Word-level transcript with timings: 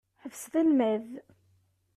Ḥebset 0.21 0.53
almad! 0.61 1.05